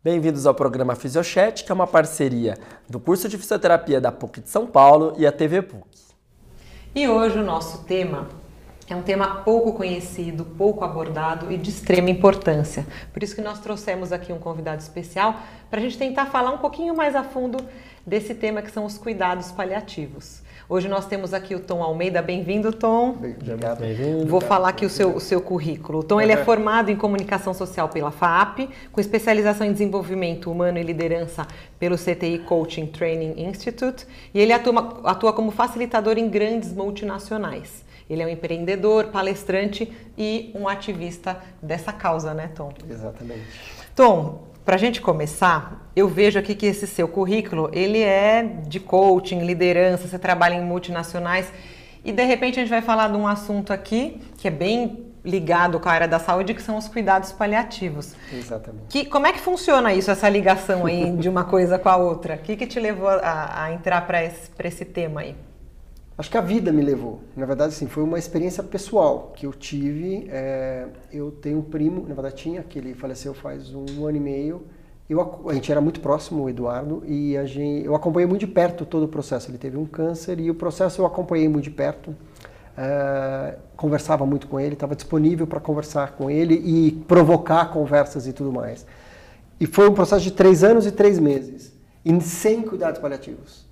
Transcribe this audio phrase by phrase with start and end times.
[0.00, 2.56] Bem-vindos ao programa Fisiochat, que é uma parceria
[2.88, 5.88] do curso de fisioterapia da PUC de São Paulo e a TV PUC.
[6.94, 8.28] E hoje o nosso tema
[8.88, 12.86] é um tema pouco conhecido, pouco abordado e de extrema importância.
[13.12, 15.34] Por isso que nós trouxemos aqui um convidado especial
[15.68, 17.58] para a gente tentar falar um pouquinho mais a fundo
[18.06, 20.42] desse tema que são os cuidados paliativos.
[20.70, 22.20] Hoje nós temos aqui o Tom Almeida.
[22.20, 23.12] Bem-vindo, Tom.
[23.12, 23.78] Obrigado.
[23.78, 24.26] Bem-vindo.
[24.26, 26.00] Vou falar aqui o seu, o seu currículo.
[26.00, 30.76] O Tom ele é formado em comunicação social pela FAP, com especialização em desenvolvimento humano
[30.76, 31.46] e liderança
[31.78, 37.82] pelo CTI Coaching Training Institute, e ele atua, atua como facilitador em grandes multinacionais.
[38.08, 42.74] Ele é um empreendedor, palestrante e um ativista dessa causa, né, Tom?
[42.86, 43.46] Exatamente.
[43.96, 48.78] Tom, para a gente começar, eu vejo aqui que esse seu currículo, ele é de
[48.78, 51.50] coaching, liderança, você trabalha em multinacionais
[52.04, 55.80] e de repente a gente vai falar de um assunto aqui que é bem ligado
[55.80, 58.14] com a área da saúde, que são os cuidados paliativos.
[58.30, 58.88] Exatamente.
[58.90, 62.34] Que, como é que funciona isso, essa ligação aí de uma coisa com a outra?
[62.34, 65.34] O que, que te levou a, a entrar para esse, esse tema aí?
[66.18, 67.20] Acho que a vida me levou.
[67.36, 70.28] Na verdade, sim, foi uma experiência pessoal que eu tive.
[70.28, 74.20] É, eu tenho um primo, na verdade tinha, que ele faleceu faz um ano e
[74.20, 74.62] meio.
[75.08, 78.48] Eu, a gente era muito próximo, o Eduardo, e a gente, eu acompanhei muito de
[78.48, 79.48] perto todo o processo.
[79.48, 82.12] Ele teve um câncer e o processo eu acompanhei muito de perto.
[82.76, 88.32] É, conversava muito com ele, estava disponível para conversar com ele e provocar conversas e
[88.32, 88.84] tudo mais.
[89.60, 91.72] E foi um processo de três anos e três meses,
[92.04, 93.67] e sem cuidados paliativos.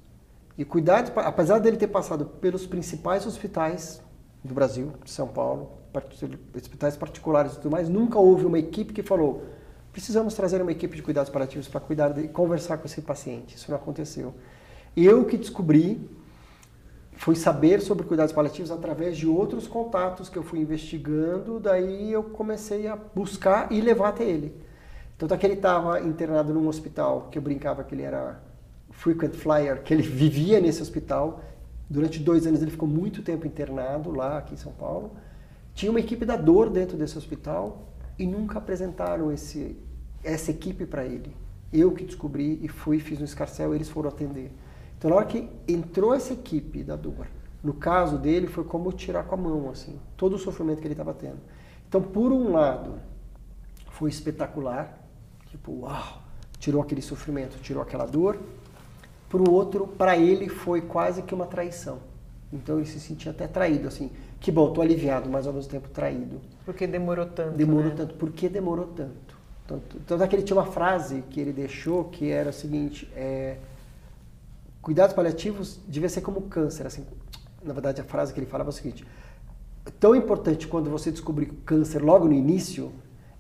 [0.59, 4.01] E cuidados, apesar dele ter passado pelos principais hospitais
[4.43, 5.73] do Brasil, de São Paulo,
[6.55, 9.45] hospitais particulares e tudo mais, nunca houve uma equipe que falou:
[9.93, 13.57] precisamos trazer uma equipe de cuidados paliativos para cuidar e conversar com esse paciente.
[13.57, 14.35] Isso não aconteceu.
[14.97, 16.09] Eu que descobri
[17.17, 22.23] fui saber sobre cuidados paliativos através de outros contatos que eu fui investigando, daí eu
[22.23, 24.55] comecei a buscar e levar até ele.
[25.19, 28.41] Tanto é que ele estava internado num hospital que eu brincava que ele era
[28.97, 31.43] frequent flyer, que ele vivia nesse hospital.
[31.89, 35.13] Durante dois anos ele ficou muito tempo internado lá aqui em São Paulo.
[35.75, 39.77] Tinha uma equipe da dor dentro desse hospital e nunca apresentaram esse,
[40.25, 41.37] essa equipe para ele.
[41.73, 44.51] Eu que descobri e fui, fiz um escarcel, eles foram atender.
[44.97, 47.27] Então, na hora que entrou essa equipe da dor,
[47.63, 50.95] no caso dele foi como tirar com a mão, assim, todo o sofrimento que ele
[50.95, 51.39] estava tendo.
[51.89, 52.95] Então, por um lado,
[53.91, 54.99] foi espetacular,
[55.51, 56.23] tipo, uau,
[56.59, 58.41] tirou aquele sofrimento, tirou aquela dor,
[59.37, 61.99] para o outro, para ele, foi quase que uma traição.
[62.53, 64.11] Então ele se sentia até traído, assim.
[64.41, 66.41] Que bom, estou aliviado, mas ao mesmo tempo traído.
[66.65, 67.57] Porque demorou tanto.
[67.57, 67.95] Demorou né?
[67.97, 68.15] tanto.
[68.15, 69.37] Por que demorou tanto?
[69.67, 73.11] Tanto, tanto é que ele tinha uma frase que ele deixou que era o seguinte:
[73.15, 73.57] é,
[74.81, 76.87] cuidados paliativos devia ser como câncer.
[76.87, 77.05] Assim,
[77.63, 79.05] na verdade, a frase que ele falava é o seguinte:
[79.99, 82.93] tão importante quando você descobrir câncer logo no início,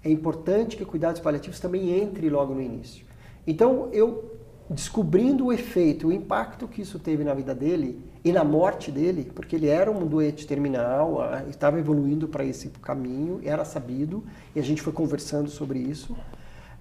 [0.04, 3.06] é importante que cuidados paliativos também entre logo no início.
[3.46, 4.35] Então eu
[4.68, 9.30] descobrindo o efeito, o impacto que isso teve na vida dele e na morte dele,
[9.34, 14.24] porque ele era um doente terminal, estava evoluindo para esse caminho, era sabido,
[14.54, 16.16] e a gente foi conversando sobre isso.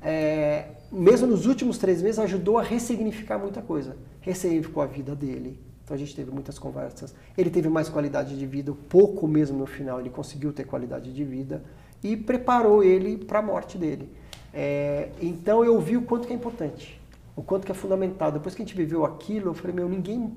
[0.01, 3.95] É, mesmo nos últimos três meses, ajudou a ressignificar muita coisa.
[4.21, 5.59] Ressignificou a vida dele.
[5.83, 7.13] Então a gente teve muitas conversas.
[7.37, 11.23] Ele teve mais qualidade de vida, pouco mesmo no final, ele conseguiu ter qualidade de
[11.23, 11.63] vida
[12.03, 14.09] e preparou ele para a morte dele.
[14.51, 17.04] É, então eu vi o quanto que é importante
[17.35, 18.31] o quanto que é fundamental.
[18.31, 20.33] Depois que a gente viveu aquilo, eu falei, meu, ninguém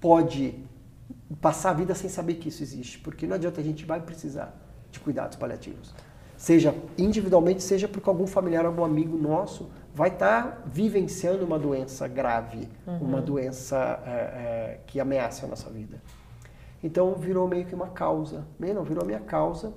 [0.00, 0.54] pode
[1.40, 4.54] passar a vida sem saber que isso existe, porque não adianta a gente vai precisar
[4.90, 5.94] de cuidados paliativos.
[6.36, 12.08] Seja individualmente, seja porque algum familiar, algum amigo nosso vai estar tá vivenciando uma doença
[12.08, 12.98] grave, uhum.
[12.98, 16.02] uma doença é, é, que ameaça a nossa vida.
[16.82, 19.72] Então virou meio que uma causa, não, virou a minha causa.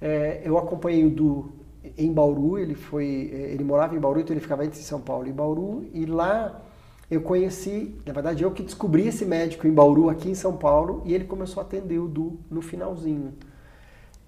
[0.00, 1.52] É, eu acompanhei o Du
[1.96, 5.32] em Bauru, ele foi, ele morava em Bauru, então ele ficava entre São Paulo e
[5.32, 6.62] Bauru, e lá
[7.10, 11.02] eu conheci, na verdade eu que descobri esse médico em Bauru, aqui em São Paulo,
[11.04, 13.34] e ele começou a atender o Du no finalzinho.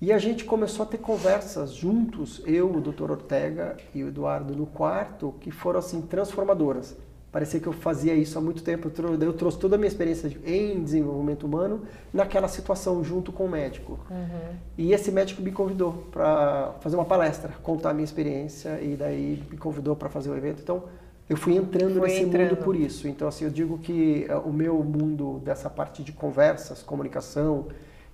[0.00, 3.10] E a gente começou a ter conversas juntos, eu, o Dr.
[3.10, 6.96] Ortega e o Eduardo no quarto, que foram assim transformadoras.
[7.32, 8.90] Parecia que eu fazia isso há muito tempo.
[9.20, 11.82] Eu trouxe toda a minha experiência em desenvolvimento humano
[12.12, 14.00] naquela situação junto com o médico.
[14.10, 14.56] Uhum.
[14.76, 19.42] E esse médico me convidou para fazer uma palestra, contar a minha experiência e daí
[19.48, 20.60] me convidou para fazer o evento.
[20.60, 20.82] Então
[21.28, 22.50] eu fui entrando Foi nesse entrando.
[22.50, 23.06] mundo por isso.
[23.06, 27.68] Então assim eu digo que eh, o meu mundo dessa parte de conversas, comunicação,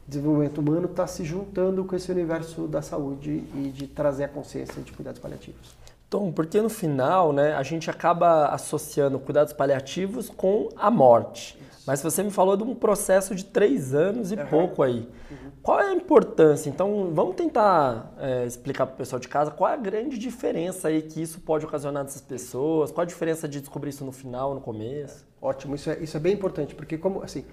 [0.06, 4.82] desenvolvimento humano está se juntando com esse universo da saúde e de trazer a consciência
[4.82, 5.74] de cuidados paliativos.
[6.08, 11.58] Tom, porque no final, né, a gente acaba associando cuidados paliativos com a morte.
[11.86, 14.46] Mas você me falou de um processo de três anos e uhum.
[14.46, 15.08] pouco aí.
[15.30, 15.50] Uhum.
[15.62, 16.68] Qual é a importância?
[16.68, 20.88] Então, vamos tentar é, explicar para o pessoal de casa qual é a grande diferença
[20.88, 24.54] aí que isso pode ocasionar nessas pessoas, qual a diferença de descobrir isso no final,
[24.54, 25.24] no começo?
[25.40, 27.44] É, ótimo, isso é, isso é bem importante, porque como, assim,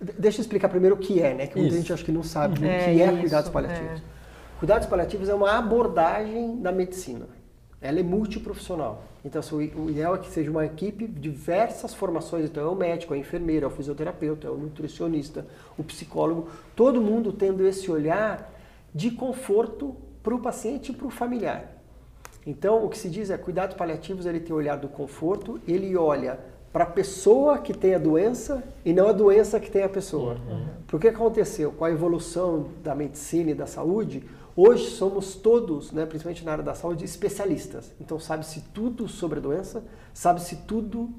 [0.00, 1.46] deixa eu explicar primeiro o que é, né?
[1.48, 2.66] Que muita gente acha que não sabe uhum.
[2.66, 3.98] o que é, é cuidados paliativos.
[3.98, 4.02] É.
[4.60, 7.26] Cuidados paliativos é uma abordagem da medicina.
[7.82, 9.02] Ela é multiprofissional.
[9.24, 9.42] Então,
[9.76, 12.44] o ideal é que seja uma equipe de diversas formações.
[12.46, 15.46] Então, é o médico, é o enfermeiro, é o fisioterapeuta, é o nutricionista,
[15.76, 16.48] o psicólogo.
[16.76, 18.52] Todo mundo tendo esse olhar
[18.94, 21.82] de conforto para o paciente e para o familiar.
[22.46, 25.96] Então, o que se diz é cuidados paliativos, ele tem o olhar do conforto, ele
[25.96, 26.38] olha
[26.72, 30.34] para a pessoa que tem a doença e não a doença que tem a pessoa.
[30.34, 30.66] Uhum.
[30.86, 36.44] Porque aconteceu com a evolução da medicina e da saúde, Hoje somos todos, né, principalmente
[36.44, 37.90] na área da saúde, especialistas.
[37.98, 39.82] Então sabe-se tudo sobre a doença,
[40.12, 41.10] sabe-se tudo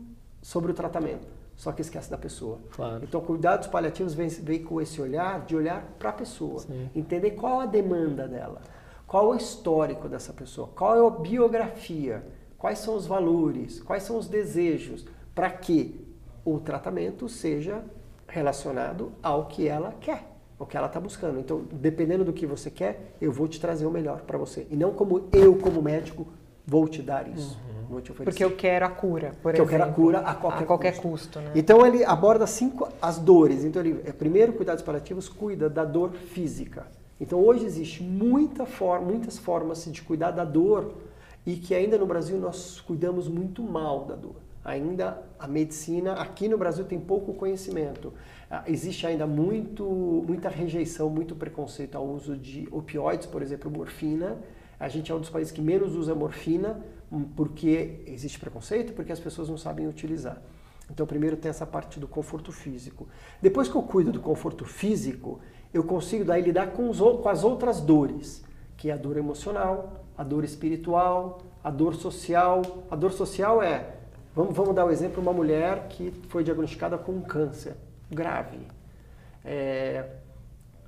[0.41, 1.27] sobre o tratamento.
[1.55, 2.59] Só que esquece da pessoa.
[2.71, 3.03] Claro.
[3.03, 6.89] Então cuidados paliativos vem, vem com esse olhar de olhar para a pessoa, Sim.
[6.95, 8.61] entender qual a demanda dela,
[9.07, 12.23] qual o histórico dessa pessoa, qual é a biografia,
[12.57, 16.07] quais são os valores, quais são os desejos, para que
[16.45, 17.83] o tratamento seja
[18.27, 21.39] relacionado ao que ela quer o que ela está buscando.
[21.39, 24.67] Então, dependendo do que você quer, eu vou te trazer o melhor para você.
[24.69, 26.27] E não como eu, como médico,
[26.65, 27.59] vou te dar isso.
[27.89, 28.01] Uhum.
[28.01, 29.63] te Porque eu quero a cura, por Porque exemplo.
[29.63, 31.09] eu quero a cura a qualquer, a qualquer custo.
[31.09, 31.51] custo né?
[31.55, 33.63] Então, ele aborda cinco as dores.
[33.63, 36.87] Então, ele, é, primeiro, cuidados paliativos cuida da dor física.
[37.19, 40.93] Então, hoje existe muita forma, muitas formas de cuidar da dor
[41.45, 44.35] e que ainda no Brasil nós cuidamos muito mal da dor.
[44.63, 48.13] Ainda a medicina aqui no Brasil tem pouco conhecimento.
[48.55, 54.37] Ah, existe ainda muito, muita rejeição, muito preconceito ao uso de opioides, por exemplo, morfina.
[54.79, 56.79] A gente é um dos países que menos usa morfina,
[57.11, 60.39] hum, porque existe preconceito, porque as pessoas não sabem utilizar.
[60.87, 63.07] Então, primeiro tem essa parte do conforto físico.
[63.41, 65.39] Depois que eu cuido do conforto físico,
[65.73, 68.45] eu consigo daí lidar com, os, com as outras dores,
[68.77, 72.61] que é a dor emocional, a dor espiritual, a dor social.
[72.91, 73.95] A dor social é,
[74.35, 77.75] vamos, vamos dar o um exemplo, uma mulher que foi diagnosticada com um câncer
[78.13, 78.59] grave.
[79.45, 80.05] É,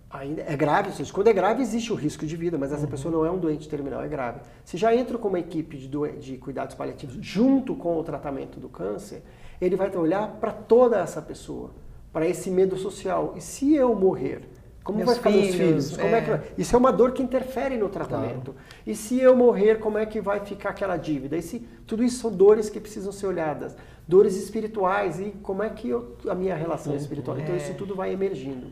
[0.09, 2.83] ainda é grave, ou seja, quando é grave existe o risco de vida, mas essa
[2.83, 2.89] uhum.
[2.89, 4.39] pessoa não é um doente terminal, é grave.
[4.63, 5.89] Se já entra com uma equipe de,
[6.19, 9.23] de cuidados paliativos junto com o tratamento do câncer,
[9.59, 11.71] ele vai olhar para toda essa pessoa,
[12.11, 13.33] para esse medo social.
[13.35, 14.49] E se eu morrer?
[14.83, 15.97] Como meus vai ficar filhos, meus filhos?
[15.97, 16.19] Como é.
[16.19, 16.61] É que...
[16.61, 18.51] Isso é uma dor que interfere no tratamento.
[18.51, 18.67] Claro.
[18.85, 21.35] E se eu morrer, como é que vai ficar aquela dívida?
[21.35, 21.67] E se...
[21.87, 23.75] Tudo isso são dores que precisam ser olhadas
[24.07, 27.39] dores espirituais e como é que eu, a minha relação é espiritual.
[27.39, 28.67] Então isso tudo vai emergindo.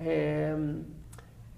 [0.00, 0.56] É,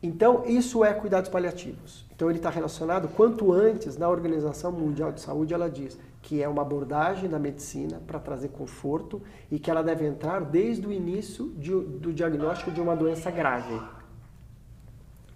[0.02, 2.04] então isso é cuidados paliativos.
[2.14, 6.48] Então ele está relacionado quanto antes na Organização Mundial de Saúde ela diz que é
[6.48, 11.50] uma abordagem da medicina para trazer conforto e que ela deve entrar desde o início
[11.50, 13.78] de, do diagnóstico de uma doença grave,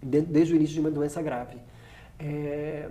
[0.03, 1.59] desde o início de uma doença grave.
[2.19, 2.89] É,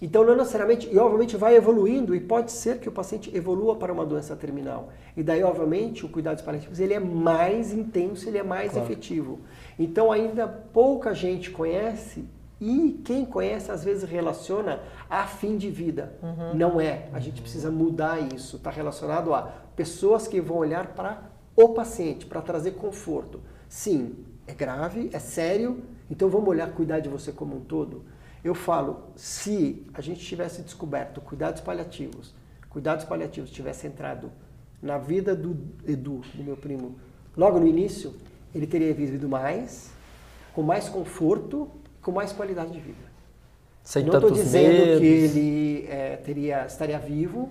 [0.00, 3.92] então, não necessariamente, e obviamente vai evoluindo, e pode ser que o paciente evolua para
[3.92, 4.90] uma doença terminal.
[5.16, 8.86] E daí, obviamente, o cuidados paliativos ele é mais intenso, ele é mais claro.
[8.86, 9.40] efetivo.
[9.78, 12.24] Então, ainda pouca gente conhece,
[12.60, 16.14] e quem conhece às vezes relaciona a fim de vida.
[16.22, 16.54] Uhum.
[16.54, 17.08] Não é.
[17.12, 18.56] A gente precisa mudar isso.
[18.56, 19.42] Está relacionado a
[19.74, 21.22] pessoas que vão olhar para
[21.54, 23.40] o paciente, para trazer conforto.
[23.68, 24.14] Sim,
[24.46, 28.04] é grave, é sério, então vamos olhar, cuidar de você como um todo.
[28.46, 32.32] Eu falo, se a gente tivesse descoberto cuidados paliativos,
[32.70, 34.30] cuidados paliativos tivesse entrado
[34.80, 36.94] na vida do Edu, do meu primo,
[37.36, 38.14] logo no início,
[38.54, 39.90] ele teria vivido mais,
[40.54, 41.68] com mais conforto,
[42.00, 43.06] com mais qualidade de vida.
[43.82, 45.00] Sem Não estou dizendo medos.
[45.00, 47.50] que ele é, teria, estaria vivo,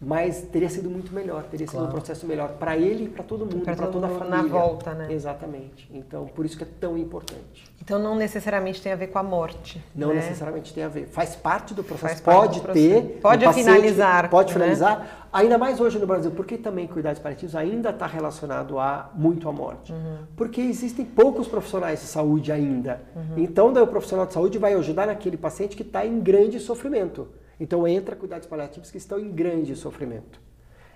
[0.00, 1.86] mas teria sido muito melhor, teria claro.
[1.86, 4.42] sido um processo melhor para ele e para todo mundo, para toda a família.
[4.42, 5.12] Na volta, né?
[5.12, 5.90] Exatamente.
[5.92, 7.68] Então, por isso que é tão importante.
[7.82, 9.84] Então, não necessariamente tem a ver com a morte.
[9.96, 10.16] Não né?
[10.16, 11.08] necessariamente tem a ver.
[11.08, 12.22] Faz parte do processo.
[12.22, 12.86] pode do processo.
[12.86, 13.18] ter.
[13.20, 14.30] Pode finalizar.
[14.30, 14.52] Pode né?
[14.52, 14.98] finalizar.
[15.00, 15.06] Né?
[15.32, 19.52] Ainda mais hoje no Brasil, porque também cuidados paliativos ainda está relacionado a muito à
[19.52, 19.92] morte.
[19.92, 20.18] Uhum.
[20.36, 23.00] Porque existem poucos profissionais de saúde ainda.
[23.16, 23.42] Uhum.
[23.42, 27.26] Então, daí o profissional de saúde vai ajudar naquele paciente que está em grande sofrimento.
[27.58, 30.40] Então entra cuidados paliativos que estão em grande sofrimento.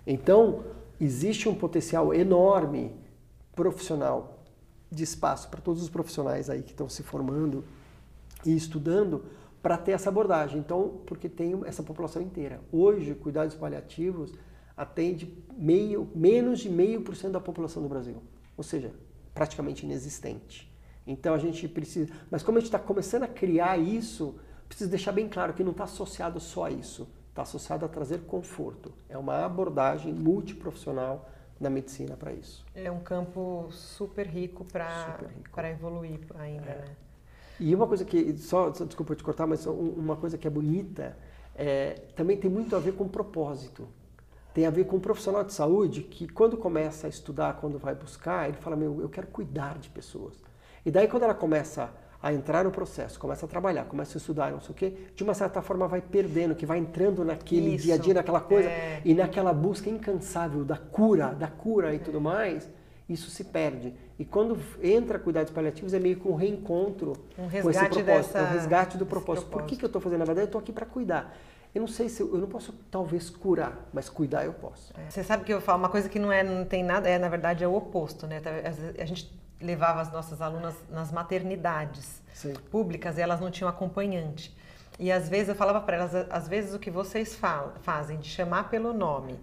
[0.06, 0.64] Então
[1.00, 2.94] existe um potencial enorme
[3.54, 4.44] profissional
[4.90, 7.64] de espaço para todos os profissionais aí que estão se formando
[8.44, 9.24] e estudando
[9.62, 10.58] para ter essa abordagem.
[10.58, 12.60] Então, porque tem essa população inteira.
[12.70, 14.32] Hoje, cuidados paliativos
[14.76, 18.16] atende meio, menos de meio por cento da população do Brasil,
[18.56, 18.92] ou seja,
[19.32, 20.70] praticamente inexistente.
[21.06, 24.36] Então a gente precisa, mas como a gente está começando a criar isso,
[24.72, 27.08] preciso deixar bem claro que não está associado só a isso.
[27.28, 28.92] Está associado a trazer conforto.
[29.08, 31.28] É uma abordagem multiprofissional
[31.60, 32.64] na medicina para isso.
[32.74, 36.78] É um campo super rico para evoluir ainda, é.
[36.78, 36.96] né?
[37.60, 41.16] E uma coisa que, só, só desculpa te cortar, mas uma coisa que é bonita,
[41.54, 43.86] é, também tem muito a ver com propósito.
[44.52, 47.94] Tem a ver com um profissional de saúde que quando começa a estudar, quando vai
[47.94, 50.34] buscar, ele fala, meu, eu quero cuidar de pessoas.
[50.84, 51.90] E daí quando ela começa
[52.22, 55.24] a entrar no processo, começa a trabalhar, começa a estudar, não sei o quê, de
[55.24, 58.68] uma certa forma vai perdendo, que vai entrando naquele Isso, dia a dia, naquela coisa,
[58.68, 59.02] é.
[59.04, 62.70] e naquela busca incansável da cura, da cura e tudo mais,
[63.08, 63.92] isso se perde.
[64.18, 68.42] E quando entra cuidados paliativos é meio que um reencontro um com esse propósito, dessa,
[68.42, 69.46] um resgate do propósito.
[69.46, 69.50] propósito.
[69.50, 70.20] Por que, que eu estou fazendo?
[70.20, 71.36] Na verdade, eu estou aqui para cuidar.
[71.74, 74.92] Eu não sei se eu, eu, não posso talvez curar, mas cuidar eu posso.
[74.96, 75.10] É.
[75.10, 77.28] Você sabe que eu falo uma coisa que não é, não tem nada, é na
[77.28, 78.40] verdade é o oposto, né?
[78.98, 82.54] A gente levava as nossas alunas nas maternidades Sim.
[82.70, 84.54] públicas e elas não tinham acompanhante.
[84.98, 88.28] E às vezes eu falava para elas, às vezes o que vocês falam, fazem de
[88.28, 89.38] chamar pelo nome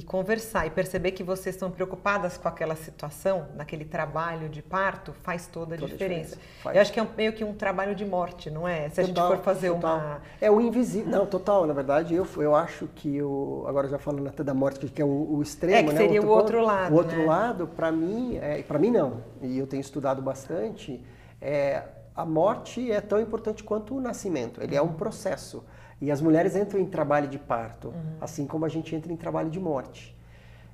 [0.00, 5.12] e conversar e perceber que vocês estão preocupadas com aquela situação, naquele trabalho de parto,
[5.12, 6.36] faz toda a toda diferença.
[6.36, 6.74] diferença.
[6.74, 8.88] Eu acho que é um, meio que um trabalho de morte, não é?
[8.88, 9.98] Se total, a gente for fazer total.
[9.98, 10.22] uma.
[10.40, 11.10] É o invisível.
[11.10, 11.66] Não, total.
[11.66, 13.66] Na verdade, eu, eu acho que o.
[13.68, 15.98] Agora já falando até da morte, que é o, o extremo, é, que né?
[15.98, 16.94] seria o outro, o outro lado.
[16.94, 17.26] O outro né?
[17.26, 19.22] lado, para mim, é, para mim não.
[19.42, 20.98] E eu tenho estudado bastante.
[21.42, 21.82] É,
[22.20, 24.62] a morte é tão importante quanto o nascimento.
[24.62, 25.64] Ele é um processo.
[26.00, 28.16] E as mulheres entram em trabalho de parto, uhum.
[28.20, 30.14] assim como a gente entra em trabalho de morte.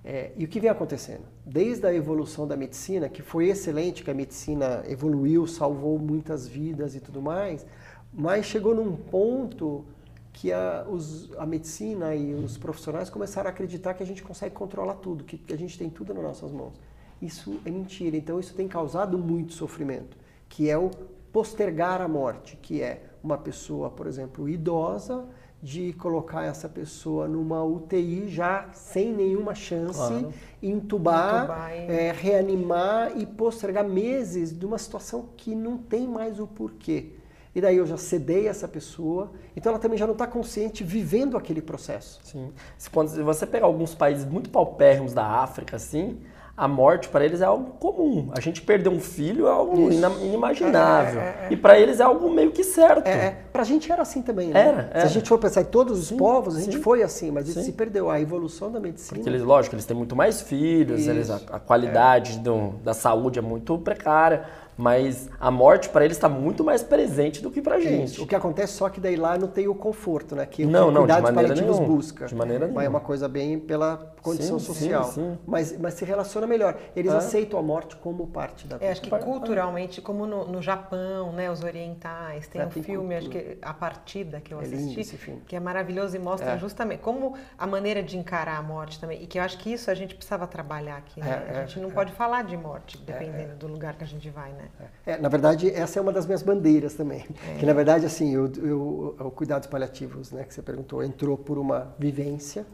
[0.05, 1.23] É, e o que vem acontecendo?
[1.45, 6.97] Desde a evolução da medicina, que foi excelente, que a medicina evoluiu, salvou muitas vidas
[6.97, 7.65] e tudo mais,
[8.13, 9.85] mas chegou num ponto
[10.33, 14.55] que a, os, a medicina e os profissionais começaram a acreditar que a gente consegue
[14.55, 16.75] controlar tudo, que, que a gente tem tudo nas nossas mãos.
[17.23, 18.17] Isso é mentira.
[18.17, 20.17] Então isso tem causado muito sofrimento,
[20.49, 20.91] que é o
[21.37, 25.27] postergar a morte, que é uma pessoa, por exemplo, idosa,
[25.63, 30.33] de colocar essa pessoa numa UTI já sem nenhuma chance, claro.
[30.63, 31.73] entubar, entubar.
[31.73, 37.13] É, reanimar e postergar meses de uma situação que não tem mais o porquê.
[37.55, 41.37] E daí eu já cedei essa pessoa, então ela também já não está consciente vivendo
[41.37, 42.19] aquele processo.
[42.25, 42.51] Sim.
[42.79, 42.89] Se
[43.23, 46.19] você pegar alguns países muito paupérrimos da África, assim,
[46.57, 48.31] a morte para eles é algo comum.
[48.33, 51.21] A gente perder um filho é algo inimaginável.
[51.21, 51.49] É, é, é.
[51.51, 53.07] E para eles é algo meio que certo.
[53.07, 53.39] É, é.
[53.53, 54.49] Para a gente era assim também.
[54.49, 54.61] Né?
[54.61, 56.83] Era, era, Se a gente for pensar em todos os sim, povos, a gente sim.
[56.83, 58.11] foi assim, mas isso se perdeu.
[58.11, 59.19] A evolução da medicina.
[59.19, 63.39] Porque eles, lógico, eles têm muito mais filhos, eles, a, a, qualidade do, da saúde
[63.39, 64.45] é muito precária.
[64.77, 68.13] Mas a morte para eles está muito mais presente do que para a gente.
[68.13, 68.25] Isso.
[68.25, 70.45] O que acontece só que daí lá não tem o conforto, né?
[70.45, 71.97] Que não, não, cuidados de maneira paliativos nenhuma.
[71.97, 72.27] busca.
[72.27, 72.81] De maneira nenhuma.
[72.81, 75.05] Mas é uma coisa bem pela condição sim, social.
[75.05, 75.39] Sim, sim.
[75.47, 76.77] Mas, mas se relaciona melhor.
[76.95, 77.19] Eles ah.
[77.19, 78.87] aceitam a morte como parte da vida.
[78.87, 82.83] É, acho que culturalmente, como no, no, Japão, né, os orientais, tem é, um tem
[82.83, 83.41] filme, cultura.
[83.41, 86.59] acho que A Partida, que eu é assisti, que é maravilhoso e mostra é.
[86.59, 89.23] justamente como a maneira de encarar a morte também.
[89.23, 91.21] E que eu acho que isso a gente precisava trabalhar aqui.
[91.21, 91.47] Né?
[91.49, 91.93] É, a gente não é.
[91.93, 94.66] pode falar de morte, dependendo do lugar que a gente vai, né?
[95.05, 97.25] É, na verdade, essa é uma das minhas bandeiras também.
[97.49, 97.59] É.
[97.59, 101.59] Que, na verdade, assim, eu, eu, o cuidados paliativos, né, que você perguntou, entrou por
[101.59, 102.67] uma vivência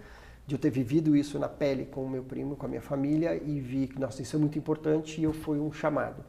[0.47, 3.35] de eu ter vivido isso na pele com o meu primo, com a minha família,
[3.35, 6.25] e vi que, nossa, isso é muito importante e eu fui um chamado.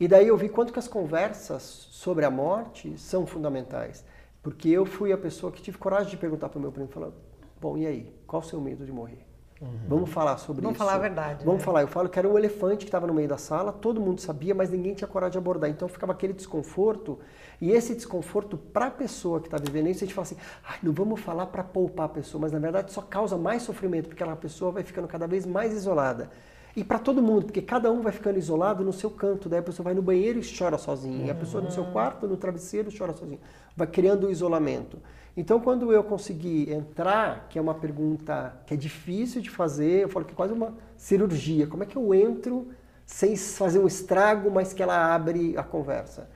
[0.00, 4.04] E daí eu vi quanto que as conversas sobre a morte são fundamentais.
[4.42, 7.14] Porque eu fui a pessoa que tive coragem de perguntar para o meu primo, falando,
[7.60, 9.24] bom, e aí, qual o seu medo de morrer?
[9.62, 9.78] Uhum.
[9.88, 10.84] Vamos falar sobre Vamos isso.
[10.84, 11.44] Vamos falar a verdade.
[11.44, 11.64] Vamos né?
[11.64, 11.82] falar.
[11.82, 14.54] Eu falo que era um elefante que estava no meio da sala, todo mundo sabia,
[14.54, 15.70] mas ninguém tinha coragem de abordar.
[15.70, 17.18] Então ficava aquele desconforto.
[17.60, 20.74] E esse desconforto, para a pessoa que está vivendo isso, a gente fala assim: ah,
[20.82, 24.20] não vamos falar para poupar a pessoa, mas na verdade só causa mais sofrimento, porque
[24.20, 26.30] aquela pessoa vai ficando cada vez mais isolada.
[26.74, 29.48] E para todo mundo, porque cada um vai ficando isolado no seu canto.
[29.48, 31.26] Daí a pessoa vai no banheiro e chora sozinha.
[31.26, 31.92] E a pessoa no seu uhum.
[31.92, 33.38] quarto, no travesseiro, chora sozinha.
[33.76, 34.98] Vai criando o isolamento.
[35.36, 40.08] Então, quando eu consegui entrar, que é uma pergunta que é difícil de fazer, eu
[40.08, 41.66] falo que é quase uma cirurgia.
[41.66, 42.68] Como é que eu entro
[43.04, 46.28] sem fazer um estrago, mas que ela abre a conversa?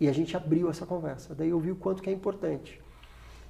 [0.00, 1.34] E a gente abriu essa conversa.
[1.34, 2.80] Daí eu vi o quanto que é importante.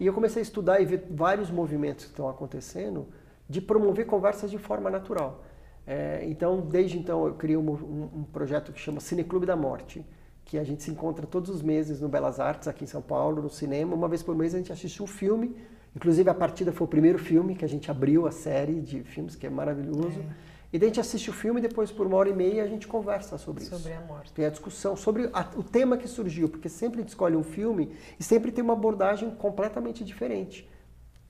[0.01, 3.09] E eu comecei a estudar e ver vários movimentos que estão acontecendo
[3.49, 5.43] de promover conversas de forma natural.
[5.91, 10.05] É, então, desde então, eu criei um, um, um projeto que chama Cineclube da Morte
[10.45, 13.43] que a gente se encontra todos os meses no Belas Artes, aqui em São Paulo,
[13.43, 13.95] no cinema.
[13.95, 15.55] Uma vez por mês a gente assiste um filme.
[15.95, 19.37] Inclusive, a partida foi o primeiro filme que a gente abriu a série de filmes,
[19.37, 20.19] que é maravilhoso.
[20.19, 20.49] É.
[20.73, 22.67] E daí a gente assiste o filme e depois, por uma hora e meia, a
[22.67, 23.83] gente conversa sobre, sobre isso.
[23.83, 24.33] Sobre a morte.
[24.33, 27.43] Tem a discussão sobre a, o tema que surgiu, porque sempre a gente escolhe um
[27.43, 30.67] filme e sempre tem uma abordagem completamente diferente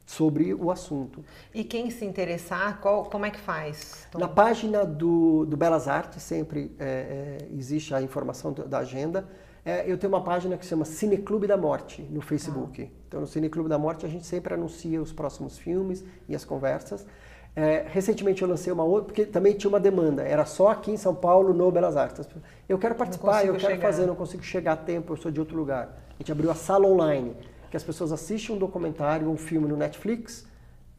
[0.08, 1.22] sobre o assunto.
[1.54, 4.06] E quem se interessar, qual, como é que faz?
[4.10, 4.18] Tom?
[4.18, 9.28] Na página do, do Belas Artes sempre é, é, existe a informação da agenda.
[9.62, 12.82] É, eu tenho uma página que se chama Cineclube da Morte no Facebook.
[12.82, 13.02] Ah.
[13.06, 17.06] Então no Cineclube da Morte a gente sempre anuncia os próximos filmes e as conversas.
[17.54, 20.96] É, recentemente eu lancei uma outra, porque também tinha uma demanda, era só aqui em
[20.96, 22.26] São Paulo, no Belas Artes.
[22.66, 23.82] Eu quero participar, eu quero chegar.
[23.82, 25.98] fazer, não consigo chegar a tempo, eu sou de outro lugar.
[26.14, 27.36] A gente abriu a sala online,
[27.70, 30.46] que as pessoas assistem um documentário, um filme no Netflix,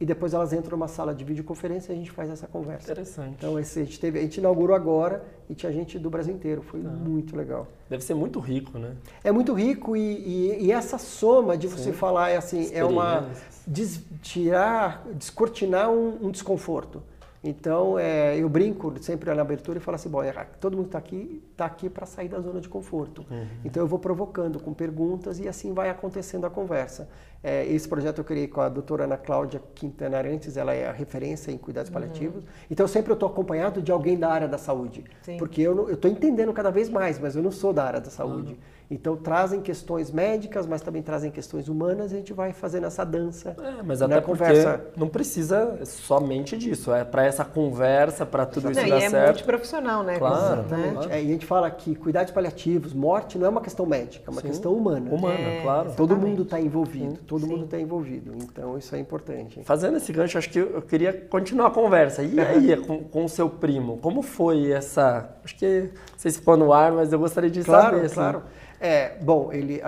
[0.00, 2.90] e depois elas entram numa sala de videoconferência e a gente faz essa conversa.
[2.90, 3.34] Interessante.
[3.36, 6.62] Então esse, a, gente teve, a gente inaugurou agora e tinha gente do Brasil inteiro,
[6.62, 6.88] foi ah.
[6.88, 7.68] muito legal.
[7.88, 8.94] Deve ser muito rico, né?
[9.22, 11.92] É muito rico e, e, e essa soma de você Sim.
[11.92, 13.28] falar é assim, é uma
[13.66, 17.02] des, tirar, descortinar um, um desconforto.
[17.42, 20.98] Então, é, eu brinco sempre na abertura e falo assim, bom, é, todo mundo está
[20.98, 23.24] aqui, está aqui para sair da zona de conforto.
[23.30, 23.46] Uhum.
[23.64, 27.08] Então, eu vou provocando com perguntas e assim vai acontecendo a conversa.
[27.42, 30.92] É, esse projeto eu criei com a doutora Ana Cláudia Quintana Arantes, ela é a
[30.92, 31.94] referência em cuidados uhum.
[31.94, 32.44] paliativos.
[32.70, 35.04] Então, sempre eu estou acompanhado de alguém da área da saúde.
[35.22, 35.38] Sim.
[35.38, 38.52] Porque eu estou entendendo cada vez mais, mas eu não sou da área da saúde.
[38.52, 38.58] Uhum.
[38.90, 43.04] Então trazem questões médicas, mas também trazem questões humanas e a gente vai fazendo essa
[43.04, 43.54] dança.
[43.62, 44.84] É, mas até conversa.
[44.96, 49.08] não precisa somente disso, é para essa conversa, para tudo não, isso dar e é
[49.08, 49.14] certo.
[49.14, 50.18] é multiprofissional, né?
[50.18, 50.62] Claro.
[50.62, 50.90] Né?
[50.92, 51.10] Claro.
[51.12, 54.30] É, e a gente fala que cuidados paliativos, morte não é uma questão médica, é
[54.30, 54.48] uma Sim.
[54.48, 55.08] questão humana.
[55.08, 55.92] Humana, é, claro.
[55.96, 57.18] Todo mundo está envolvido, Sim.
[57.28, 57.46] todo Sim.
[57.46, 58.32] mundo está envolvido.
[58.42, 59.62] Então isso é importante.
[59.62, 62.24] Fazendo esse gancho, acho que eu queria continuar a conversa.
[62.24, 62.76] E aí,
[63.10, 65.30] com, o seu primo, como foi essa...
[65.44, 68.06] Acho que vocês se pôr no ar, mas eu gostaria de claro, saber.
[68.06, 68.14] Assim.
[68.14, 68.59] Claro, claro.
[68.80, 69.82] É, bom, ele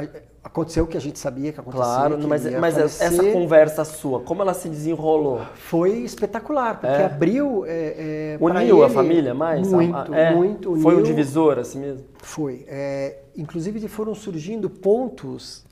[0.45, 1.85] aconteceu o que a gente sabia que aconteceu.
[1.85, 5.41] Claro, que mas, mas essa conversa sua, como ela se desenrolou?
[5.55, 7.05] Foi espetacular, porque é.
[7.07, 7.65] abriu.
[7.65, 9.67] É, é, uniu a família mais?
[9.67, 10.73] Muito, é, muito.
[10.73, 12.07] Uniu, foi um divisor assim mesmo?
[12.19, 12.67] Foi.
[12.69, 15.65] É, inclusive foram surgindo pontos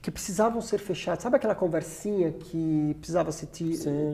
[0.00, 1.22] que precisavam ser fechados.
[1.22, 3.48] Sabe aquela conversinha que precisava ser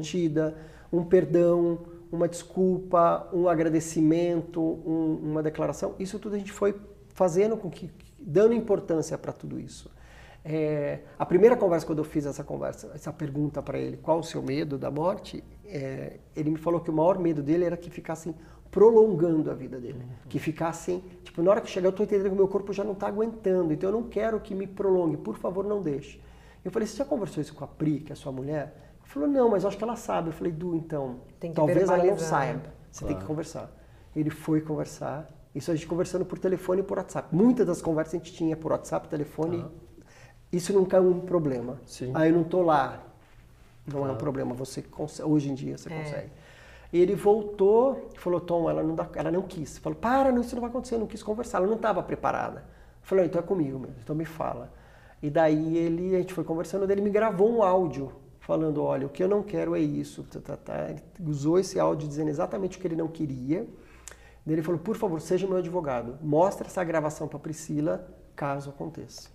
[0.03, 0.55] tida,
[0.93, 1.79] um perdão,
[2.11, 5.95] uma desculpa, um agradecimento, um, uma declaração?
[5.99, 6.75] Isso tudo a gente foi
[7.15, 9.91] fazendo com que dando importância para tudo isso.
[10.45, 14.23] É, a primeira conversa, quando eu fiz essa conversa, essa pergunta para ele, qual o
[14.23, 17.91] seu medo da morte, é, ele me falou que o maior medo dele era que
[17.91, 18.33] ficassem
[18.71, 19.99] prolongando a vida dele.
[19.99, 20.29] Uhum.
[20.29, 22.85] Que ficassem, tipo, na hora que chegar eu estou entendendo que o meu corpo já
[22.85, 26.21] não está aguentando, então eu não quero que me prolongue, por favor não deixe.
[26.65, 28.75] Eu falei, você já conversou isso com a Pri, que é a sua mulher?
[29.01, 30.29] Ele falou, não, mas eu acho que ela sabe.
[30.29, 31.21] Eu falei, Du, então,
[31.55, 33.15] talvez ela não saiba, você claro.
[33.15, 33.73] tem que conversar.
[34.15, 37.35] Ele foi conversar, isso a gente conversando por telefone e por WhatsApp.
[37.35, 39.65] Muitas das conversas a gente tinha por WhatsApp, telefone.
[40.53, 41.81] Isso nunca é um problema.
[41.87, 42.13] Sim.
[42.15, 43.03] Aí ah, eu não estou lá.
[43.87, 44.55] Não é um problema.
[44.55, 45.99] Você consegue, hoje em dia você é.
[45.99, 46.31] consegue.
[46.93, 49.79] E ele voltou e falou, Tom, ela não, dá, ela não quis.
[49.79, 52.63] Falou, para, isso não vai acontecer, eu não quis conversar, ela não estava preparada.
[53.01, 54.71] Falou, então é comigo mesmo, então me fala.
[55.23, 59.09] E daí ele, a gente foi conversando, ele me gravou um áudio falando, olha, o
[59.09, 60.23] que eu não quero é isso.
[60.25, 60.91] Tá, tá, tá.
[60.91, 63.67] Ele usou esse áudio dizendo exatamente o que ele não queria.
[64.47, 69.29] Ele falou, por favor, seja meu advogado, mostre essa gravação para Priscila, caso aconteça.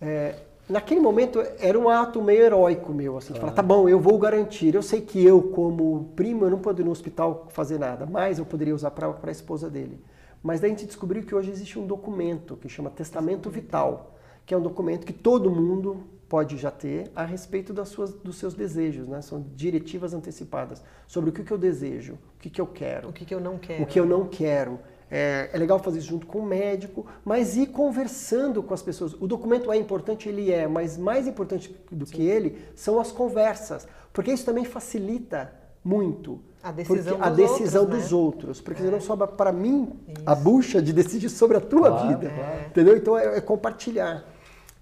[0.00, 0.36] É,
[0.68, 4.18] naquele momento era um ato meio heróico meu, assim, de falar, tá bom, eu vou
[4.18, 4.74] garantir.
[4.74, 8.46] Eu sei que eu, como primo, eu não poderia no hospital fazer nada, mas eu
[8.46, 10.02] poderia usar para a esposa dele.
[10.42, 14.14] Mas daí a gente descobriu que hoje existe um documento que chama Testamento Vital,
[14.46, 18.36] que é um documento que todo mundo pode já ter a respeito das suas, dos
[18.36, 19.20] seus desejos, né?
[19.22, 23.08] São diretivas antecipadas sobre o que, que eu desejo, o que, que eu quero.
[23.08, 23.82] O que, que eu não quero.
[23.82, 24.78] O que eu não quero.
[25.08, 29.14] É, é, legal fazer isso junto com o médico, mas ir conversando com as pessoas.
[29.14, 32.12] O documento é importante, ele é, mas mais importante do Sim.
[32.12, 35.52] que ele são as conversas, porque isso também facilita
[35.84, 38.18] muito a decisão, a dos, decisão outros, dos né?
[38.18, 38.90] outros, porque é.
[38.90, 40.22] não sobra para mim isso.
[40.26, 42.66] a bucha de decidir sobre a tua claro, vida, é.
[42.68, 42.96] entendeu?
[42.96, 44.24] Então é, é compartilhar.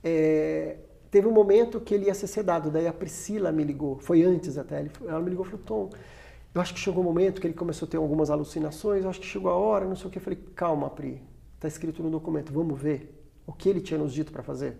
[0.03, 0.77] É,
[1.15, 4.59] Teve um momento que ele ia ser sedado, daí a Priscila me ligou, foi antes
[4.59, 5.91] até, ela me ligou e falou, Tom,
[6.53, 9.11] eu acho que chegou o um momento que ele começou a ter algumas alucinações, eu
[9.11, 10.19] acho que chegou a hora, não sei o que.
[10.19, 11.23] Eu falei, calma, Pri,
[11.55, 14.77] está escrito no documento, vamos ver o que ele tinha nos dito para fazer.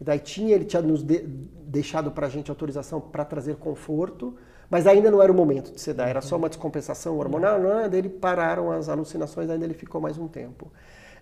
[0.00, 4.34] E daí tinha, ele tinha nos de, deixado para a gente autorização para trazer conforto,
[4.70, 7.90] mas ainda não era o momento de sedar, era só uma descompensação hormonal, não, é?
[7.90, 10.72] daí ele pararam as alucinações, ainda ele ficou mais um tempo.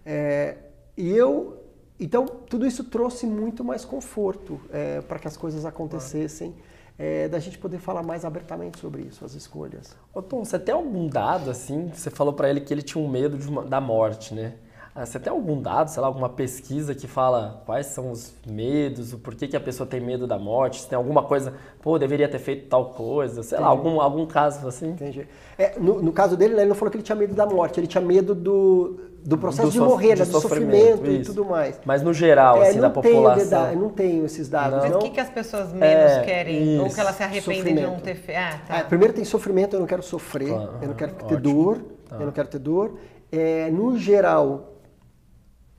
[0.07, 0.57] É,
[0.97, 1.62] e eu
[2.05, 6.55] então, tudo isso trouxe muito mais conforto é, para que as coisas acontecessem,
[6.99, 9.97] é, da gente poder falar mais abertamente sobre isso, as escolhas.
[10.13, 13.09] Ô Tom, você tem algum dado, assim, você falou para ele que ele tinha um
[13.09, 14.55] medo uma, da morte, né?
[14.95, 19.15] Ah, você tem algum dado, sei lá, alguma pesquisa que fala quais são os medos,
[19.15, 20.83] o porquê que a pessoa tem medo da morte?
[20.83, 23.63] Se tem alguma coisa, pô, deveria ter feito tal coisa, sei Entendi.
[23.63, 24.91] lá, algum, algum caso assim?
[24.91, 25.27] Entendi.
[25.57, 27.81] É, no, no, caso dele, né, ele não falou que ele tinha medo da morte,
[27.81, 31.43] ele tinha medo do, do processo do de morrer, né, do sofrimento, sofrimento e tudo
[31.47, 31.81] mais.
[31.87, 33.69] Mas no geral, é, assim, da população.
[33.69, 34.79] Tenho, não tenho esses dados.
[34.79, 36.75] Mas o que, que as pessoas menos é, querem?
[36.75, 36.85] Isso.
[36.85, 38.39] Ou que elas se arrependem de não ter feito?
[38.39, 38.77] Ah, tá.
[38.77, 41.41] É, primeiro tem sofrimento, eu não quero sofrer, claro, eu não quero ter ótimo.
[41.41, 41.79] dor,
[42.11, 42.17] tá.
[42.17, 42.99] eu não quero ter dor.
[43.35, 44.72] É, no geral,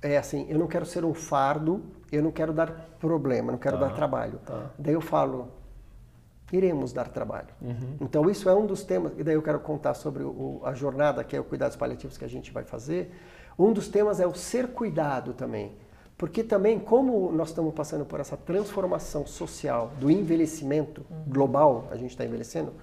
[0.04, 3.80] é assim, eu não quero ser um fardo, eu não quero dar problema, não quero
[3.80, 4.40] tá, dar trabalho.
[4.46, 4.70] Tá.
[4.78, 5.48] Daí eu falo,
[6.52, 7.48] iremos dar trabalho.
[7.62, 7.98] Uhum.
[8.02, 11.24] Então isso é um dos temas, e daí eu quero contar sobre o, a jornada
[11.24, 13.12] que é o cuidados paliativos que a gente vai fazer.
[13.58, 15.72] Um dos temas é o ser cuidado também.
[16.18, 21.24] Porque também, como nós estamos passando por essa transformação social do envelhecimento uhum.
[21.28, 22.74] global, a gente está envelhecendo,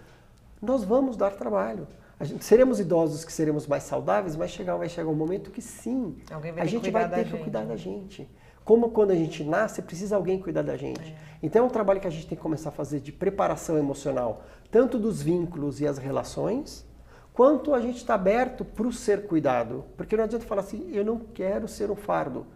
[0.61, 1.87] nós vamos dar trabalho.
[2.23, 6.17] Gente, seremos idosos que seremos mais saudáveis, mas chegar, vai chegar um momento que sim,
[6.59, 7.43] a gente vai ter que gente.
[7.43, 8.29] cuidar da gente.
[8.63, 11.01] Como quando a gente nasce, precisa alguém cuidar da gente.
[11.01, 11.17] É.
[11.43, 14.45] Então é um trabalho que a gente tem que começar a fazer de preparação emocional,
[14.71, 16.87] tanto dos vínculos e as relações,
[17.33, 19.87] quanto a gente está aberto para o ser cuidado.
[19.97, 22.47] Porque não adianta falar assim, eu não quero ser um fardo.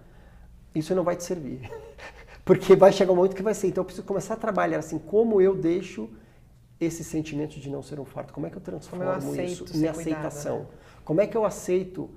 [0.74, 1.70] Isso não vai te servir.
[2.44, 3.68] Porque vai chegar um momento que vai ser.
[3.68, 6.11] Então eu preciso começar a trabalhar assim, como eu deixo
[6.80, 8.32] esse sentimento de não ser um fardo?
[8.32, 10.56] Como é que eu transformo eu isso em aceitação?
[10.56, 10.78] Cuidado, né?
[11.04, 12.10] Como é que eu aceito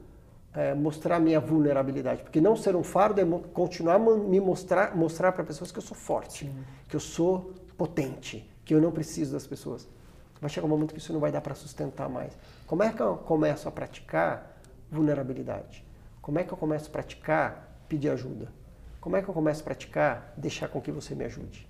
[0.57, 2.23] é, mostrar minha vulnerabilidade.
[2.23, 5.83] Porque não ser um fardo é continuar a me mostrar mostrar para pessoas que eu
[5.83, 6.63] sou forte, Sim.
[6.89, 9.87] que eu sou potente, que eu não preciso das pessoas.
[10.41, 12.35] Vai chegar um momento que isso não vai dar para sustentar mais.
[12.65, 14.59] Como é que eu começo a praticar
[14.91, 15.85] vulnerabilidade?
[16.21, 18.51] Como é que eu começo a praticar pedir ajuda?
[18.99, 21.67] Como é que eu começo a praticar deixar com que você me ajude?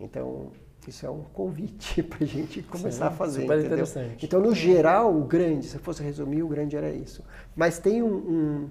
[0.00, 0.50] Então,
[0.90, 3.40] isso é um convite para a gente começar Sim, a fazer.
[3.42, 3.72] Super entendeu?
[3.72, 4.26] interessante.
[4.26, 7.24] Então, no geral, o grande, se fosse resumir, o grande era isso.
[7.54, 8.70] Mas tem um, um,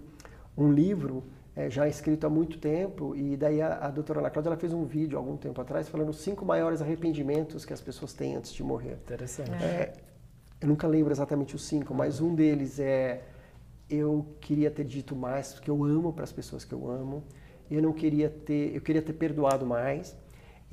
[0.66, 1.24] um livro
[1.56, 4.74] é, já escrito há muito tempo, e daí a, a doutora Ana Cláudia ela fez
[4.74, 8.52] um vídeo algum tempo atrás falando os cinco maiores arrependimentos que as pessoas têm antes
[8.54, 8.98] de morrer.
[9.04, 9.52] Interessante.
[9.52, 9.94] É,
[10.60, 13.22] eu nunca lembro exatamente os cinco, mas um deles é
[13.90, 17.24] eu queria ter dito mais, porque eu amo para as pessoas que eu amo.
[17.70, 20.16] Eu não queria ter, eu queria ter perdoado mais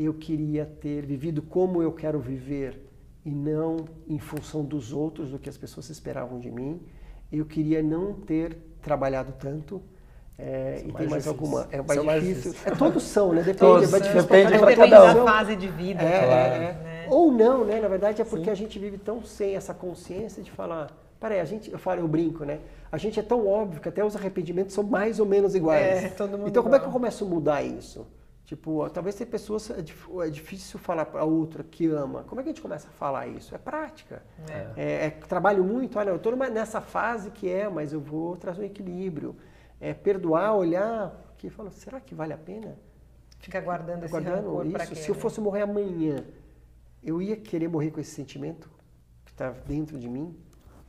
[0.04, 2.90] eu queria ter vivido como eu quero viver
[3.24, 6.80] e não em função dos outros, do que as pessoas esperavam de mim.
[7.30, 9.82] Eu queria não ter trabalhado tanto.
[10.38, 11.32] É, e tem mais difícil.
[11.32, 11.68] alguma.
[11.70, 12.54] É mais, mais difícil.
[12.64, 13.42] É, todos são, né?
[13.42, 15.14] Depende, todos, é difícil depende, depende cada um.
[15.14, 16.02] da fase de vida.
[16.02, 16.54] É, claro.
[16.54, 17.06] é, né?
[17.10, 17.78] Ou não, né?
[17.78, 18.50] Na verdade é porque Sim.
[18.50, 20.90] a gente vive tão sem essa consciência de falar.
[21.20, 22.60] Peraí, a gente, eu falo, eu brinco, né?
[22.90, 26.04] A gente é tão óbvio que até os arrependimentos são mais ou menos iguais.
[26.04, 28.06] É, todo mundo então, como é que eu começo a mudar isso?
[28.50, 32.24] Tipo, talvez tem pessoas, é, é difícil falar para outra que ama.
[32.24, 33.54] Como é que a gente começa a falar isso?
[33.54, 34.24] É prática.
[34.48, 34.72] É.
[34.76, 38.62] É, é trabalho muito, olha, eu estou nessa fase que é, mas eu vou trazer
[38.62, 39.36] um equilíbrio.
[39.80, 42.76] É perdoar, olhar, que fala, será que vale a pena?
[43.38, 44.88] Fica guardando esse guardando isso.
[44.88, 45.20] Quê, Se eu né?
[45.20, 46.24] fosse morrer amanhã,
[47.04, 48.68] eu ia querer morrer com esse sentimento
[49.24, 50.36] que está dentro de mim?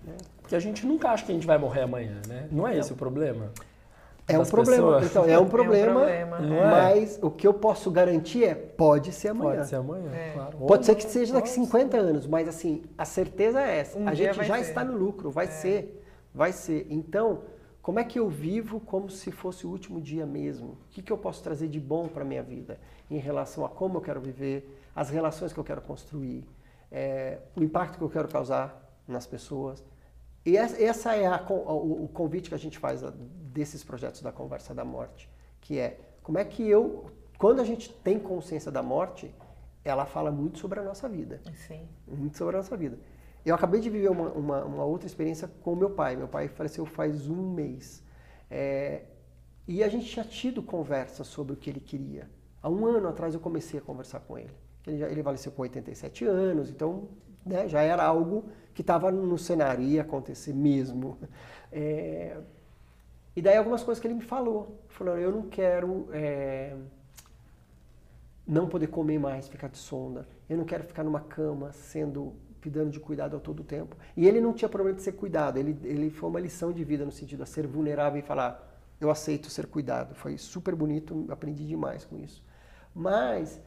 [0.03, 0.17] Né?
[0.41, 2.47] Porque a gente nunca acha que a gente vai morrer amanhã, né?
[2.51, 3.51] Não é esse o problema?
[4.35, 5.01] É um problema.
[5.03, 7.25] Então, é um problema, é um problema mas é?
[7.25, 9.57] o que eu posso garantir é pode ser amanhã.
[9.57, 10.31] Pode ser amanhã, é.
[10.33, 10.57] claro.
[10.57, 13.97] Pode ser que seja daqui 50 anos, mas assim, a certeza é essa.
[13.97, 14.61] Um a gente já ser.
[14.61, 15.49] está no lucro, vai é.
[15.49, 16.87] ser, vai ser.
[16.89, 17.41] Então,
[17.81, 20.73] como é que eu vivo como se fosse o último dia mesmo?
[20.73, 23.69] O que, que eu posso trazer de bom para a minha vida em relação a
[23.69, 26.47] como eu quero viver, as relações que eu quero construir,
[26.91, 29.83] é, o impacto que eu quero causar nas pessoas.
[30.45, 33.03] E essa é a, o, convite que a gente faz
[33.53, 37.05] desses projetos da Conversa da Morte, que é como é que eu,
[37.37, 39.33] quando a gente tem consciência da morte,
[39.83, 41.41] ela fala muito sobre a nossa vida.
[41.67, 41.87] Sim.
[42.07, 42.97] Muito sobre a nossa vida.
[43.43, 46.15] Eu acabei de viver uma, uma, uma outra experiência com meu pai.
[46.15, 48.03] Meu pai faleceu faz um mês.
[48.49, 49.03] É,
[49.67, 52.29] e a gente tinha tido conversa sobre o que ele queria.
[52.61, 54.53] Há um ano atrás eu comecei a conversar com ele.
[54.85, 57.09] Ele, já, ele faleceu com 87 anos, então
[57.45, 61.17] né, já era algo que estava no cenário, ia acontecer mesmo.
[61.71, 62.37] É,
[63.35, 64.83] e daí algumas coisas que ele me falou.
[64.89, 66.75] Falou, eu não quero é,
[68.45, 70.27] não poder comer mais, ficar de sonda.
[70.49, 73.95] Eu não quero ficar numa cama sendo pedindo de cuidado a todo tempo.
[74.15, 75.57] E ele não tinha problema de ser cuidado.
[75.57, 79.09] Ele, ele foi uma lição de vida no sentido de ser vulnerável e falar, eu
[79.09, 80.13] aceito ser cuidado.
[80.13, 82.43] Foi super bonito, aprendi demais com isso.
[82.93, 83.59] Mas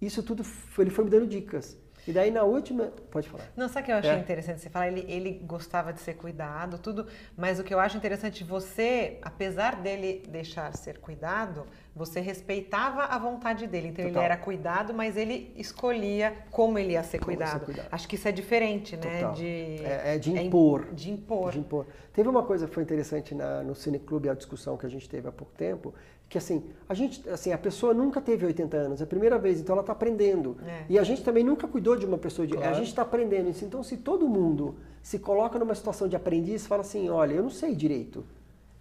[0.00, 0.42] isso tudo,
[0.78, 1.78] ele foi me dando dicas.
[2.06, 2.92] E daí na última.
[3.10, 3.44] Pode falar.
[3.56, 4.18] Não, sabe o que eu achei é.
[4.18, 4.88] interessante você falar?
[4.88, 9.76] Ele, ele gostava de ser cuidado, tudo, mas o que eu acho interessante, você, apesar
[9.76, 11.66] dele deixar ser cuidado,
[11.96, 13.88] você respeitava a vontade dele.
[13.88, 14.22] Então Total.
[14.22, 17.60] ele era cuidado, mas ele escolhia como ele ia ser cuidado.
[17.60, 17.88] Ser cuidado.
[17.90, 19.32] Acho que isso é diferente, né?
[19.34, 20.88] De, é, é de impor.
[20.90, 21.52] É, de impor.
[21.52, 21.86] De impor.
[22.12, 25.26] Teve uma coisa que foi interessante na, no Cineclube, a discussão que a gente teve
[25.26, 25.94] há pouco tempo,
[26.28, 29.58] que assim, a gente, assim, a pessoa nunca teve 80 anos, é a primeira vez,
[29.58, 30.58] então ela está aprendendo.
[30.66, 30.84] É.
[30.90, 32.70] E a gente também nunca cuidou de uma pessoa de, claro.
[32.70, 33.64] a gente está aprendendo isso.
[33.64, 37.50] Então, se todo mundo se coloca numa situação de aprendiz, fala assim, olha, eu não
[37.50, 38.22] sei direito.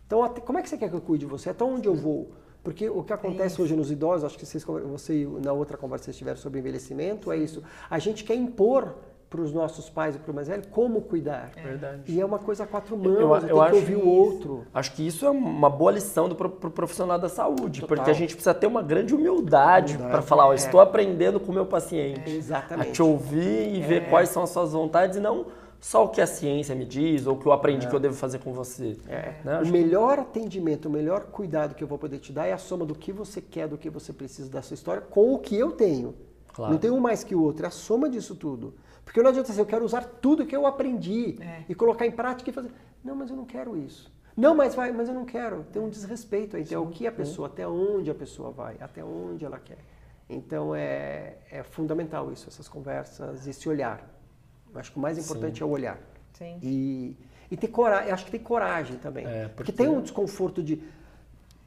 [0.06, 1.50] Então, como é que você quer que eu cuide de você?
[1.50, 2.30] Até onde eu vou?
[2.66, 6.06] Porque o que acontece é hoje nos idosos, acho que vocês, você na outra conversa
[6.06, 7.42] vocês tiveram sobre envelhecimento, é Sim.
[7.42, 7.64] é isso.
[7.90, 8.96] A gente quer impor
[9.30, 11.52] para os nossos pais e para o mais velho como cuidar.
[11.56, 11.62] É.
[11.62, 12.02] Verdade.
[12.08, 14.66] E é uma coisa a quatro mãos, Eu- eu, eu tem que ouvir o outro.
[14.74, 17.98] Acho que isso é uma boa lição do pro, pro profissional da saúde, Total.
[17.98, 20.56] porque a gente precisa ter uma grande humildade Humildade, para falar, ó, é.
[20.56, 22.30] estou aprendendo com o meu paciente.
[22.32, 22.90] Exatamente.
[22.90, 25.46] A te ouvir e ver quais são as suas vontades e não
[25.86, 28.16] só o que a ciência me diz ou o que eu aprendi que eu devo
[28.16, 28.98] fazer com você.
[29.08, 29.36] É.
[29.44, 29.62] Né?
[29.62, 32.88] O melhor atendimento, o melhor cuidado que eu vou poder te dar é a soma
[32.88, 35.74] do que você quer, do que você precisa da sua história, com o que eu
[35.74, 36.16] tenho.
[36.48, 36.74] Claro.
[36.74, 38.74] Não tem um mais que o outro, é a soma disso tudo.
[39.04, 41.66] Porque não adianta dizer, eu quero usar tudo que eu aprendi É.
[41.70, 42.72] e colocar em prática e fazer.
[43.04, 44.12] Não, mas eu não quero isso.
[44.36, 45.66] Não, mas vai, mas eu não quero.
[45.72, 46.64] Tem um desrespeito aí.
[46.64, 49.78] Então, o que a pessoa, até onde a pessoa vai, até onde ela quer.
[50.28, 54.15] Então é, é fundamental isso, essas conversas, esse olhar.
[54.76, 55.98] Eu acho que o mais importante é o olhar.
[56.34, 56.58] Sim.
[56.62, 57.16] E,
[57.50, 59.26] e ter coragem, acho que tem coragem também.
[59.26, 59.54] É, porque...
[59.56, 60.82] porque- tem um desconforto de.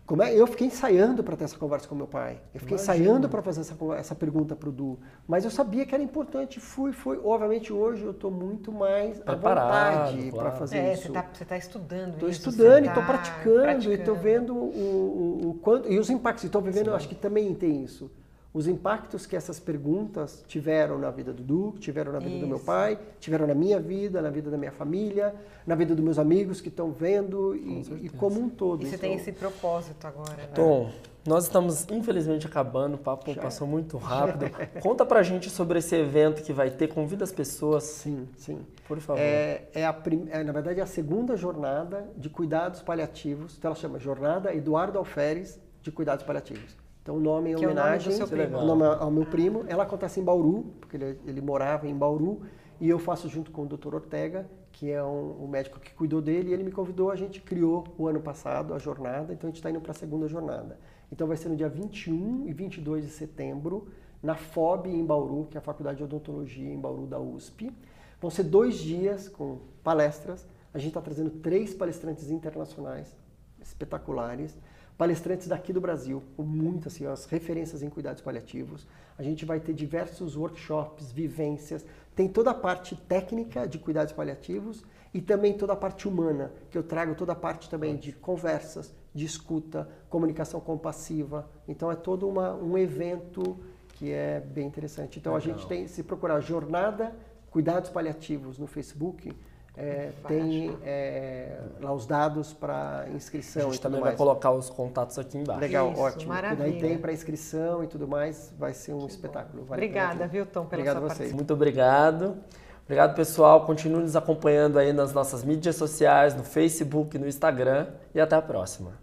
[0.04, 0.34] Como é?
[0.34, 2.40] Eu fiquei ensaiando para ter essa conversa com meu pai.
[2.54, 2.94] Eu fiquei Imagino.
[3.04, 4.98] ensaiando para fazer essa, essa pergunta para o Du.
[5.26, 6.58] Mas eu sabia que era importante.
[6.58, 7.20] Fui, fui.
[7.22, 10.48] Obviamente hoje eu estou muito mais Preparado, à vontade claro.
[10.48, 11.02] para fazer É, isso.
[11.02, 12.48] você está tá estudando Estou isso.
[12.48, 14.14] estudando e estou tá praticando, e estou praticando.
[14.18, 15.92] vendo o, o, o quanto.
[15.92, 16.44] E os impactos.
[16.44, 18.10] Estou vivendo, eu acho que também tem isso.
[18.52, 22.56] Os impactos que essas perguntas tiveram na vida do Du, tiveram na vida do meu
[22.56, 22.64] Isso.
[22.66, 25.34] pai, tiveram na minha vida, na vida da minha família,
[25.66, 28.82] na vida dos meus amigos que estão vendo e, e como um todo.
[28.82, 30.34] E você Então, tem esse propósito agora.
[30.34, 30.48] né?
[30.54, 30.90] Tom,
[31.26, 34.46] nós estamos infelizmente acabando, o papo Já passou muito rápido.
[34.80, 38.60] Conta pra gente sobre esse evento que vai ter, convida as pessoas, Sim, sim.
[38.88, 39.20] por favor.
[39.20, 43.56] É, é a prim- é, na verdade, é a segunda jornada de cuidados paliativos.
[43.58, 46.74] Então, ela chama Jornada Eduardo Alferes de Cuidados Paliativos.
[47.08, 48.58] Então, o nome é Que é o nome homenagem primo.
[48.66, 49.64] nome é ao meu primo.
[49.66, 52.42] Ela acontece em Bauru, porque ele, ele morava em Bauru.
[52.78, 53.94] E eu faço junto com o Dr.
[53.94, 56.50] Ortega, que é um, o médico que cuidou dele.
[56.50, 59.32] E ele me convidou, a gente criou o ano passado a jornada.
[59.32, 60.78] Então, a gente está indo para a segunda jornada.
[61.10, 63.88] Então, vai ser no dia 21 e 22 de setembro,
[64.22, 67.72] na FOB em Bauru, que é a Faculdade de Odontologia em Bauru da USP.
[68.20, 70.46] Vão ser dois dias com palestras.
[70.74, 73.16] A gente está trazendo três palestrantes internacionais
[73.62, 74.56] espetaculares,
[74.98, 78.84] palestrantes daqui do Brasil, com muitas assim, as referências em cuidados paliativos.
[79.16, 81.86] A gente vai ter diversos workshops, vivências.
[82.16, 84.84] Tem toda a parte técnica de cuidados paliativos
[85.14, 88.92] e também toda a parte humana, que eu trago toda a parte também de conversas,
[89.14, 91.48] de escuta, comunicação compassiva.
[91.68, 93.56] Então é todo uma, um evento
[93.90, 95.20] que é bem interessante.
[95.20, 95.56] Então a Legal.
[95.56, 97.14] gente tem, se procurar Jornada
[97.50, 99.32] Cuidados Paliativos no Facebook,
[99.78, 104.18] é, tem é, lá os dados para a inscrição gente e tudo também vai mais.
[104.18, 105.60] colocar os contatos aqui embaixo.
[105.60, 106.22] Legal, Isso, ótimo.
[106.24, 106.68] E maravilha.
[106.68, 109.64] daí tem para inscrição e tudo mais, vai ser um espetáculo.
[109.64, 111.32] Vale a Obrigada, viu, Tom, pela Obrigado sua a vocês.
[111.32, 112.36] Muito obrigado.
[112.84, 113.64] Obrigado, pessoal.
[113.66, 118.42] Continue nos acompanhando aí nas nossas mídias sociais, no Facebook, no Instagram e até a
[118.42, 118.98] próxima.